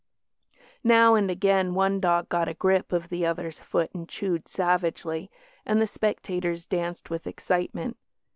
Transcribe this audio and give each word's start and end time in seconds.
Now 0.83 1.13
and 1.13 1.29
again 1.29 1.75
one 1.75 1.99
dog 1.99 2.27
got 2.27 2.47
a 2.47 2.55
grip 2.55 2.91
of 2.91 3.09
the 3.09 3.23
other's 3.23 3.59
foot 3.59 3.91
and 3.93 4.09
chewed 4.09 4.47
savagely, 4.47 5.29
and 5.63 5.79
the 5.79 5.85
spectators 5.85 6.65
danced 6.65 7.11
with 7.11 7.27
excitement. 7.27 7.97